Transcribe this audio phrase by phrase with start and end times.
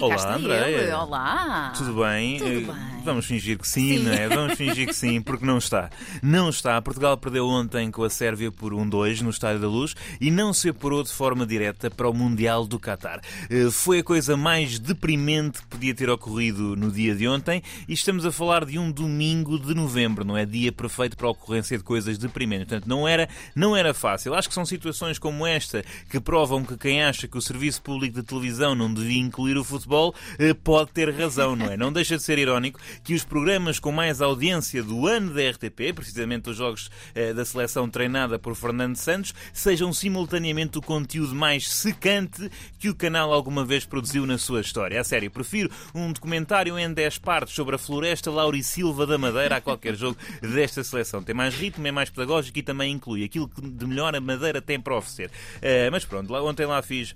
[0.00, 0.96] Olá, Andréia.
[0.98, 1.72] Olá.
[1.76, 2.38] Tudo bem?
[2.38, 2.98] Tudo Eh, bem.
[3.04, 4.04] Vamos fingir que sim, Sim.
[4.04, 4.28] não é?
[4.28, 5.88] Vamos fingir que sim, porque não está.
[6.22, 6.80] Não está.
[6.82, 10.68] Portugal perdeu ontem com a Sérvia por 1-2 no Estádio da Luz e não se
[10.68, 13.20] apurou de forma direta para o Mundial do Qatar.
[13.48, 17.92] Eh, Foi a coisa mais deprimente que podia ter ocorrido no dia de ontem e
[17.94, 20.44] estamos a falar de um domingo de novembro, não é?
[20.44, 22.68] Dia perfeito para a ocorrência de coisas deprimentes.
[22.68, 24.34] Portanto, não era, não era fácil.
[24.34, 28.16] Acho que são situações como esta que provam que quem acha que o Serviço Público
[28.16, 29.87] de Televisão não devia incluir o futebol
[30.38, 31.76] eh, pode ter razão, não é?
[31.76, 35.94] Não deixa de ser irónico que os programas com mais audiência do ano da RTP,
[35.94, 41.68] precisamente os jogos eh, da seleção treinada por Fernando Santos, sejam simultaneamente o conteúdo mais
[41.70, 45.00] secante que o canal alguma vez produziu na sua história.
[45.00, 49.60] A sério, prefiro um documentário em 10 partes sobre a floresta Laurisilva da Madeira a
[49.60, 51.22] qualquer jogo desta seleção.
[51.22, 54.60] Tem mais ritmo, é mais pedagógico e também inclui aquilo que de melhor a Madeira
[54.60, 55.30] tem para oferecer.
[55.62, 57.14] Eh, mas pronto, ontem lá fiz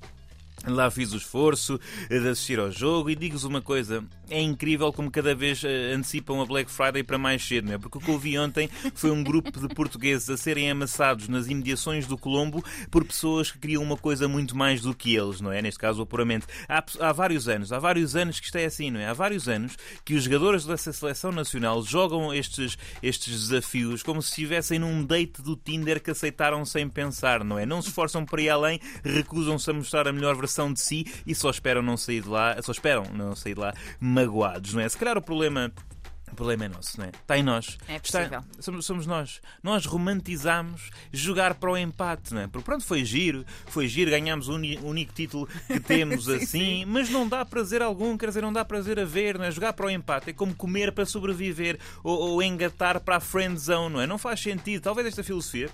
[0.65, 5.11] Lá fiz o esforço de assistir ao jogo e digo-vos uma coisa: é incrível como
[5.11, 7.79] cada vez eh, antecipam a Black Friday para mais cedo, não é?
[7.79, 11.49] Porque o que eu vi ontem foi um grupo de portugueses a serem amassados nas
[11.49, 15.51] imediações do Colombo por pessoas que queriam uma coisa muito mais do que eles, não
[15.51, 15.61] é?
[15.61, 16.47] Neste caso, o apuramento.
[16.69, 19.09] Há, há vários anos, há vários anos que isto é assim, não é?
[19.09, 24.29] Há vários anos que os jogadores dessa seleção nacional jogam estes, estes desafios como se
[24.29, 27.67] estivessem num date do Tinder que aceitaram sem pensar, não é?
[27.67, 31.35] Não se esforçam para ir além, recusam-se a mostrar a melhor versão de si e
[31.35, 34.89] só esperam não sair de lá, só esperam não sair de lá magoados, não é?
[34.89, 35.73] Se calhar o problema.
[36.31, 37.11] O problema é nosso, não é?
[37.11, 37.77] Está em nós.
[37.87, 38.41] É Está- possível.
[38.59, 39.43] somos, somos nós.
[39.63, 42.47] Nós romantizamos jogar para o empate, não é?
[42.47, 47.29] Porque pronto, foi giro, foi giro, ganhámos o único título que temos assim, mas não
[47.29, 49.51] dá prazer algum, quer dizer, não dá prazer a ver, não é?
[49.51, 53.59] Jogar para o empate é como comer para sobreviver ou, ou engatar para a friend
[53.61, 54.07] zone, não é?
[54.07, 54.81] Não faz sentido.
[54.83, 55.69] Talvez esta filosofia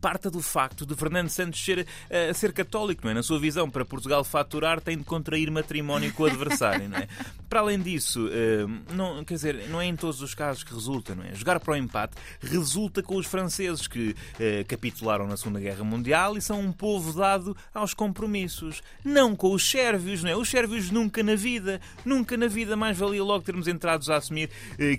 [0.00, 3.14] parta do facto de Fernando Santos ser, eh, ser católico, não é?
[3.14, 7.08] Na sua visão, para Portugal faturar, tem de contrair matrimónio com o adversário, não é?
[7.48, 11.14] Para além disso, eh, não, quer dizer, não é em todos os casos que resulta,
[11.14, 11.34] não é?
[11.34, 16.38] Jogar para o empate resulta com os franceses que eh, capitularam na Segunda Guerra Mundial
[16.38, 18.82] e são um povo dado aos compromissos.
[19.04, 20.36] Não com os sérvios, não é?
[20.36, 24.48] Os sérvios nunca na vida, nunca na vida mais valia logo termos entrados a assumir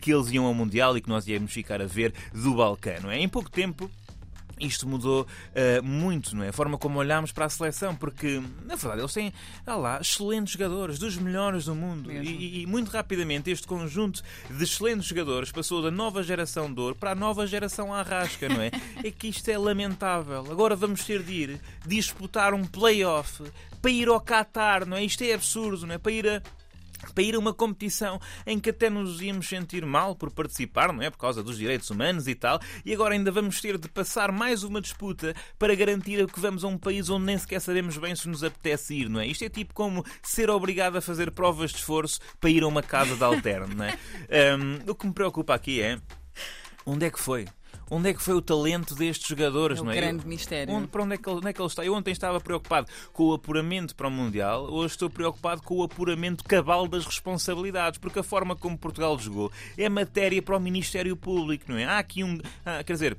[0.01, 3.09] que eles iam ao Mundial e que nós íamos ficar a ver do Balcã, não
[3.09, 3.17] é?
[3.17, 3.89] Em pouco tempo,
[4.59, 6.49] isto mudou eh, muito, não é?
[6.49, 9.33] A forma como olhámos para a seleção, porque, na verdade, eles têm,
[9.65, 12.11] ah lá, excelentes jogadores, dos melhores do mundo.
[12.11, 16.95] E, e muito rapidamente este conjunto de excelentes jogadores passou da nova geração de ouro
[16.95, 18.71] para a nova geração arrasca, não é?
[19.03, 20.45] É que isto é lamentável.
[20.49, 23.43] Agora vamos ter de ir disputar um play-off
[23.81, 25.03] para ir ao Qatar, não é?
[25.03, 25.97] Isto é absurdo, não é?
[25.97, 26.41] Para ir a
[27.11, 31.01] para ir a uma competição em que até nos íamos sentir mal por participar, não
[31.01, 31.09] é?
[31.09, 34.63] Por causa dos direitos humanos e tal, e agora ainda vamos ter de passar mais
[34.63, 38.27] uma disputa para garantir que vamos a um país onde nem sequer sabemos bem se
[38.27, 39.27] nos apetece ir, não é?
[39.27, 42.83] Isto é tipo como ser obrigado a fazer provas de esforço para ir a uma
[42.83, 43.97] casa de alterno, não é?
[44.33, 45.99] Hum, o que me preocupa aqui é
[46.85, 47.47] onde é que foi?
[47.91, 49.95] Onde é que foi o talento destes jogadores, É o não é?
[49.95, 50.73] grande mistério.
[50.73, 51.85] Onde, para onde é, que ele, onde é que ele está?
[51.85, 55.83] Eu ontem estava preocupado com o apuramento para o Mundial, hoje estou preocupado com o
[55.83, 61.15] apuramento cabal das responsabilidades, porque a forma como Portugal jogou é matéria para o Ministério
[61.15, 61.85] Público, não é?
[61.85, 62.39] Há aqui um.
[62.65, 63.17] ah, quer dizer.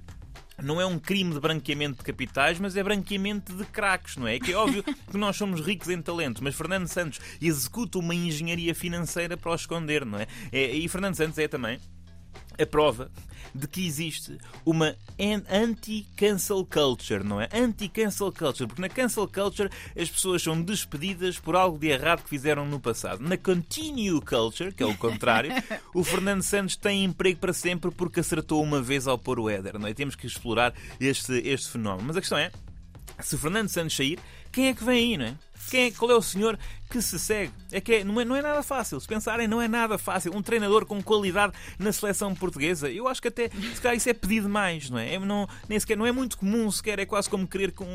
[0.63, 4.37] Não é um crime de branqueamento de capitais, mas é branqueamento de craques, não é?
[4.37, 8.15] É que é óbvio que nós somos ricos em talentos, mas Fernando Santos executa uma
[8.15, 10.29] engenharia financeira para o esconder, não é?
[10.53, 11.81] É- E Fernando Santos é também
[12.61, 13.11] a prova
[13.55, 17.49] de que existe uma an- anti-cancel culture, não é?
[17.53, 22.29] Anti-cancel culture, porque na cancel culture as pessoas são despedidas por algo de errado que
[22.29, 23.23] fizeram no passado.
[23.23, 25.53] Na continue culture, que é o contrário,
[25.95, 29.79] o Fernando Santos tem emprego para sempre porque acertou uma vez ao pôr o éder,
[29.79, 29.95] não é?
[29.95, 32.09] Temos que explorar este, este fenómeno.
[32.09, 32.51] Mas a questão é,
[33.21, 34.19] se Fernando Santos sair,
[34.51, 35.35] quem é que vem aí, não é?
[35.71, 36.59] Quem é, qual é o senhor
[36.91, 37.53] que se segue?
[37.73, 39.01] É que é- não, é, não é nada fácil.
[39.01, 40.35] Se pensarem, não é nada fácil.
[40.35, 44.13] Um treinador com qualidade na seleção portuguesa, eu acho que até se calhar isso é
[44.15, 45.15] pedir demais, não é?
[45.15, 46.99] É- não, nem sequer, não é muito comum sequer.
[46.99, 47.87] É quase como querer que um,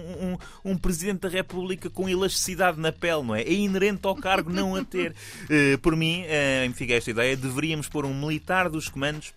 [0.63, 3.41] um, um presidente da República com elasticidade na pele, não é?
[3.43, 5.15] É inerente ao cargo não a ter.
[5.49, 9.33] Eh, por mim, eh, me fica esta ideia, deveríamos pôr um militar dos comandos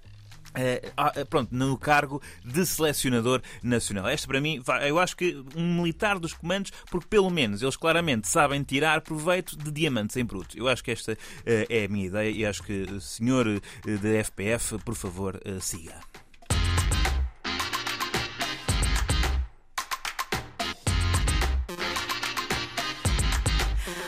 [0.55, 4.09] eh, ah, eh, pronto, no cargo de selecionador nacional.
[4.11, 8.29] Este para mim, eu acho que um militar dos comandos, porque pelo menos eles claramente
[8.29, 10.57] sabem tirar proveito de diamantes em bruto.
[10.57, 11.17] Eu acho que esta
[11.47, 16.22] eh, é a minha ideia e acho que, senhor da FPF, por favor, siga.